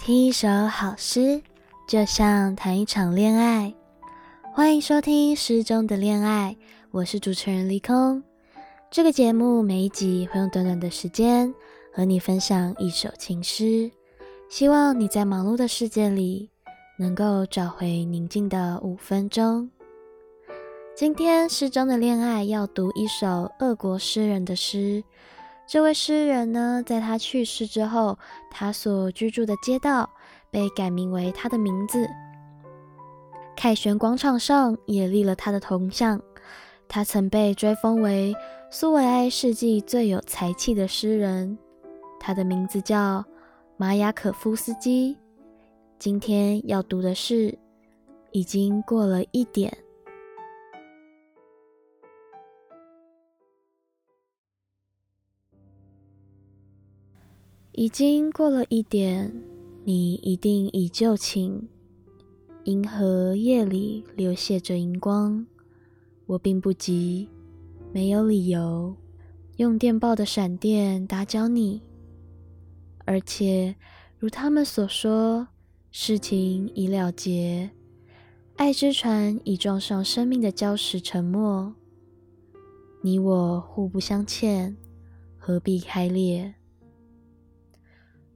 [0.00, 1.42] 听一首好诗，
[1.86, 3.74] 就像谈一场恋爱。
[4.54, 6.56] 欢迎收听《诗中的恋爱》，
[6.90, 8.22] 我是主持人李空。
[8.90, 11.54] 这个节目每一集会用短短的时间
[11.92, 13.90] 和你分享一首情诗，
[14.48, 16.48] 希望你在忙碌的世界里
[16.98, 19.68] 能够找回宁静的五分钟。
[20.96, 25.04] 今天《诗中的恋爱》要读一首俄国诗人的诗。
[25.72, 28.18] 这位诗人呢，在他去世之后，
[28.50, 30.10] 他所居住的街道
[30.50, 32.10] 被改名为他的名字。
[33.56, 36.20] 凯旋广场上也立了他的铜像。
[36.88, 38.34] 他曾被追封为
[38.68, 41.56] 苏维埃世纪最有才气的诗人。
[42.18, 43.24] 他的名字叫
[43.76, 45.16] 马雅可夫斯基。
[46.00, 47.56] 今天要读的是，
[48.32, 49.72] 已经过了一点。
[57.72, 59.32] 已经过了一点，
[59.84, 61.68] 你一定已就寝。
[62.64, 65.46] 银河夜里流泻着荧光，
[66.26, 67.28] 我并不急，
[67.92, 68.94] 没有理由
[69.56, 71.80] 用电报的闪电打搅你。
[73.04, 73.76] 而且，
[74.18, 75.46] 如他们所说，
[75.92, 77.70] 事情已了结，
[78.56, 81.72] 爱之船已撞上生命的礁石，沉没。
[83.02, 84.76] 你我互不相欠，
[85.38, 86.54] 何必开裂？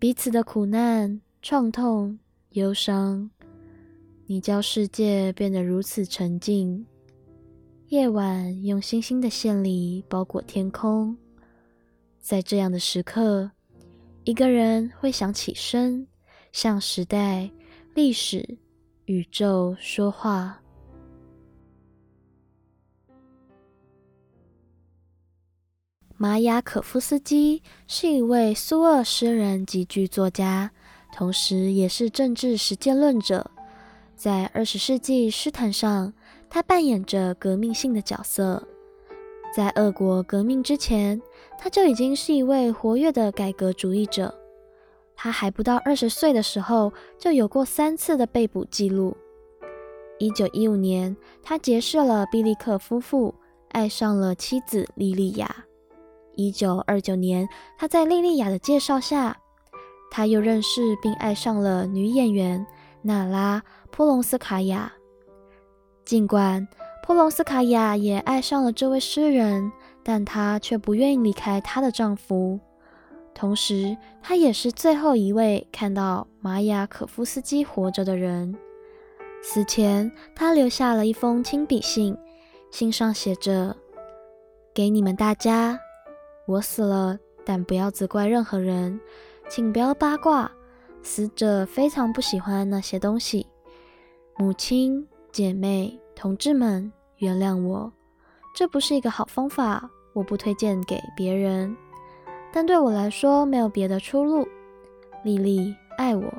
[0.00, 2.18] 彼此的苦难、创痛、
[2.52, 3.30] 忧伤，
[4.24, 6.86] 你教世界变得如此沉静。
[7.88, 11.14] 夜晚用星星的线里包裹天空，
[12.18, 13.50] 在这样的时刻，
[14.24, 16.06] 一个人会想起身，
[16.50, 17.50] 向时代、
[17.94, 18.56] 历史、
[19.04, 20.62] 宇宙说话。
[26.22, 30.70] 马雅可夫斯基是一位苏俄诗人及剧作家，
[31.14, 33.50] 同时也是政治实践论者。
[34.16, 36.12] 在二十世纪诗坛上，
[36.50, 38.62] 他扮演着革命性的角色。
[39.56, 41.18] 在俄国革命之前，
[41.58, 44.38] 他就已经是一位活跃的改革主义者。
[45.16, 49.16] 他还不到二十岁的时候，就有过三次的被捕记录。
[50.18, 53.34] 一九一五年，他结识了毕利克夫妇，
[53.70, 55.64] 爱上了妻子莉莉亚。
[56.36, 57.48] 一九二九年，
[57.78, 59.36] 他在莉莉亚的介绍下，
[60.10, 62.66] 他又认识并爱上了女演员
[63.02, 63.60] 娜拉·
[63.90, 64.92] 波隆斯卡娅。
[66.04, 66.66] 尽管
[67.06, 69.70] 波隆斯卡娅也爱上了这位诗人，
[70.02, 72.58] 但她却不愿意离开她的丈夫。
[73.34, 78.56] 同时，她也是最后一位看到马雅可夫斯基活着的人。
[79.42, 82.16] 死前，她留下了一封亲笔信，
[82.70, 83.76] 信上写着
[84.74, 85.78] ：“给你们大家。”
[86.46, 89.00] 我死了，但不要责怪任何人，
[89.48, 90.50] 请不要八卦。
[91.02, 93.46] 死者非常不喜欢那些东西。
[94.36, 97.90] 母亲、姐妹、同志们，原谅我，
[98.54, 101.74] 这不是一个好方法，我不推荐给别人。
[102.52, 104.46] 但对我来说，没有别的出路。
[105.24, 106.30] 莉莉爱我。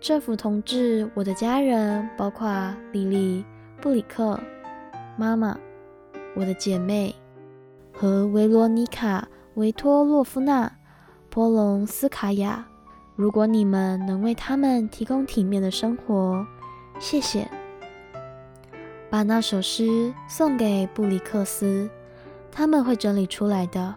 [0.00, 3.44] 政府同志，我的家人，包括莉莉、
[3.80, 4.40] 布里克、
[5.16, 5.56] 妈妈、
[6.34, 7.14] 我的姐妹。
[8.02, 10.66] 和维罗妮卡·维托洛夫娜·
[11.30, 12.66] 波隆斯卡娅，
[13.14, 16.44] 如果你们能为他们提供体面的生活，
[16.98, 17.48] 谢谢。
[19.08, 21.88] 把那首诗送给布里克斯，
[22.50, 23.94] 他们会整理出来的。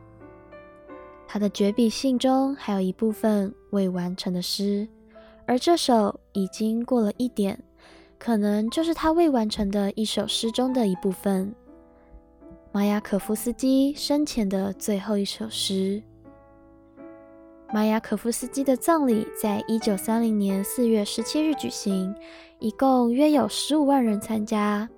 [1.27, 4.87] 他的绝笔信中还有一部分未完成的诗，
[5.47, 7.59] 而这首已经过了一点，
[8.19, 11.55] 可能就是他未完成的一首诗中的一部分。
[12.75, 16.03] 马雅可夫斯基生前的最后一首诗。
[17.73, 22.13] 马雅可夫斯基的葬礼在一九三零年四月十七日举行，
[22.59, 24.89] 一共约有十五万人参加。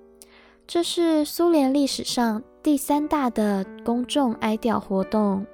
[0.66, 5.46] 这是苏联历史上第三大的公众哀悼活动。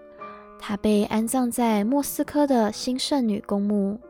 [0.58, 4.00] 他被安葬在莫斯科的新圣女公墓。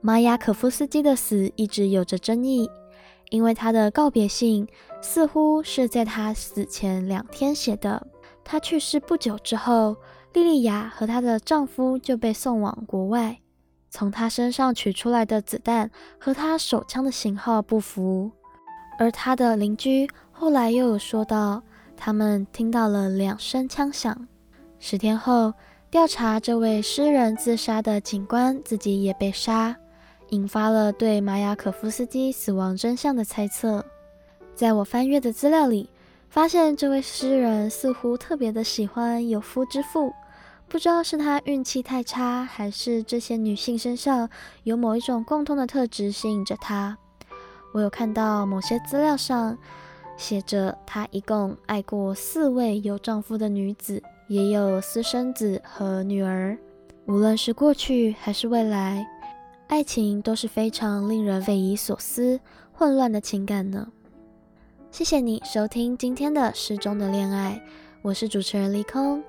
[0.00, 2.68] 马雅可夫斯基的死一直有着争议。
[3.30, 4.68] 因为他的告别信
[5.00, 8.06] 似乎是在他死前两天写的。
[8.44, 9.96] 他去世不久之后，
[10.32, 13.38] 莉莉亚和她的丈夫就被送往国外。
[13.88, 18.30] 从他身上取出来的子弹和他手枪的型号不符，
[18.98, 21.62] 而他的邻居后来又有说到，
[21.96, 24.28] 他们听到了两声枪响。
[24.78, 25.52] 十天后，
[25.90, 29.76] 调查这位诗人自杀的警官自己也被杀。
[30.30, 33.84] 引发了对马雅可夫斯基死亡真相的猜测。
[34.54, 35.88] 在我翻阅的资料里，
[36.28, 40.12] 发现这位诗人似乎特别的喜欢有夫之妇，
[40.68, 44.28] 不知道是他运气太差，还是这些女性身上
[44.62, 46.96] 有某一种共通的特质吸引着他。
[47.72, 49.56] 我有看到某些资料上
[50.16, 56.56] 写着，他一共爱过四位有丈夫的女子，也有私生子和女儿。
[57.06, 59.04] 无论是过去还是未来，
[59.70, 62.40] 爱情都是非常令人匪夷所思、
[62.72, 63.86] 混乱的情感呢。
[64.90, 67.62] 谢谢你收听今天的《失踪的恋爱》，
[68.02, 69.22] 我是主持人离空。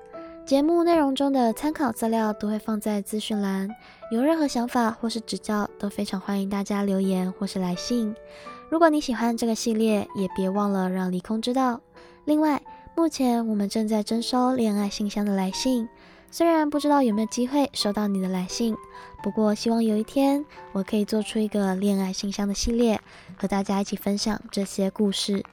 [0.44, 3.70] 节目内容中的参考资料都会放在资讯栏，
[4.10, 8.12] 有任何想法或是指教，都非常欢迎大家留言或是来信。
[8.68, 11.80] 如果你喜欢这个系列，也别忘了让离空知道。
[12.24, 12.60] 另外，
[12.96, 15.88] 目前我们正在征收恋爱信箱的来信，
[16.34, 18.74] 虽然不知道有没有机会收到你的来信，
[19.22, 20.42] 不过希望有一天
[20.72, 22.98] 我可以做出一个恋爱信箱的系列，
[23.36, 25.44] 和大家一起分享这些故事。